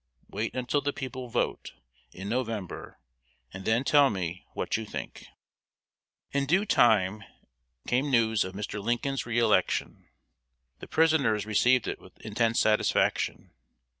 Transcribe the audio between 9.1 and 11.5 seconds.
re election. The prisoners